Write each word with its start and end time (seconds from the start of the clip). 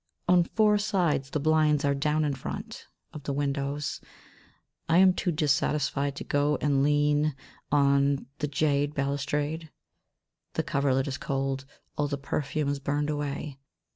On 0.27 0.43
four 0.45 0.79
sides 0.79 1.29
the 1.29 1.39
blinds 1.39 1.85
are 1.85 1.93
down 1.93 2.25
in 2.25 2.33
front 2.33 2.87
of 3.13 3.21
the 3.21 3.31
windows. 3.33 4.01
I 4.89 4.97
am 4.97 5.13
too 5.13 5.31
dissatisfied 5.31 6.15
to 6.15 6.23
go 6.23 6.57
and 6.59 6.81
lean 6.81 7.35
on 7.71 8.25
the 8.39 8.47
jade 8.47 8.95
balustrade. 8.95 9.69
The 10.53 10.63
coverlet 10.63 11.07
is 11.07 11.19
cold. 11.19 11.65
All 11.99 12.07
the 12.07 12.17
perfume 12.17 12.69
is 12.69 12.79
burned 12.79 13.11
away. 13.11 13.59